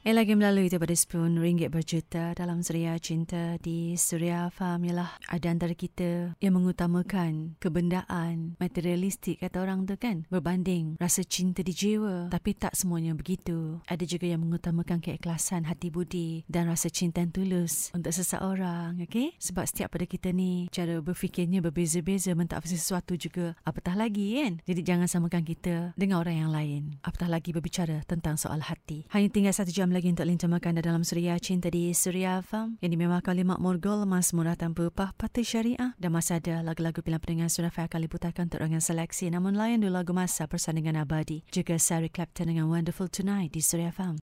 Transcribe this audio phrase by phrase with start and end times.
[0.00, 5.52] Eh lagi melalui daripada Spoon Ringgit Berjuta dalam Suria Cinta di Suria Farm ialah ada
[5.52, 12.32] antara kita yang mengutamakan kebendaan materialistik kata orang tu kan berbanding rasa cinta di jiwa.
[12.32, 13.84] Tapi tak semuanya begitu.
[13.92, 19.36] Ada juga yang mengutamakan keikhlasan hati budi dan rasa cinta yang tulus untuk seseorang okay?
[19.36, 24.64] sebab setiap pada kita ni cara berfikirnya berbeza-beza mentaati sesuatu juga apatah lagi kan?
[24.64, 26.96] Jadi jangan samakan kita dengan orang yang lain.
[27.04, 29.04] Apatah lagi berbicara tentang soal hati.
[29.12, 32.78] Hanya tinggal satu jam jam lagi untuk lincah makan dalam Suria Cinta di Suria Farm
[32.78, 35.98] yang dimewahkan oleh Makmur Gol Mas Murah Tanpa Upah Parti Syariah.
[35.98, 39.34] Dan masih ada lagu-lagu pilihan pendengar Suria Fair akan diputarkan untuk dengan seleksi.
[39.34, 41.42] Namun lain dulu lagu masa persandingan abadi.
[41.50, 44.14] Juga Sarah Clapton dengan Wonderful Tonight di Suria Farm